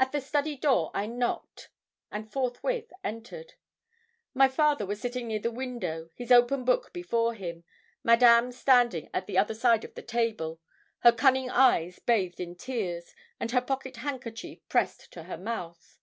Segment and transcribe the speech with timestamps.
[0.00, 1.70] At the study door I knocked,
[2.10, 3.52] and forthwith entered.
[4.34, 7.62] My father was sitting near the window, his open book before him,
[8.02, 10.60] Madame standing at the other side of the table,
[11.04, 15.98] her cunning eyes bathed in tears, and her pocket handkerchief pressed to her mouth.